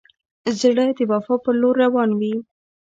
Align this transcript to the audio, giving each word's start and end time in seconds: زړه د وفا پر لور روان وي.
زړه 0.59 0.85
د 0.97 0.99
وفا 1.11 1.35
پر 1.43 1.53
لور 1.61 1.75
روان 1.83 2.09
وي. 2.19 2.35